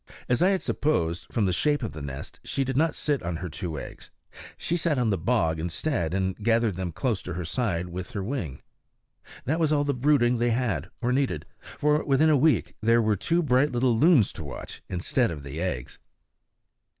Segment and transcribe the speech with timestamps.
[0.27, 3.35] As I had supposed, from the shape of the nest, she did not sit on
[3.35, 4.09] her two eggs;
[4.57, 8.23] she sat on the bog instead, and gathered them close to her side with her
[8.23, 8.63] wing.
[9.45, 11.45] That was all the brooding they had, or needed;
[11.77, 15.61] for within a week there were two bright little loons to watch instead of the
[15.61, 15.99] eggs.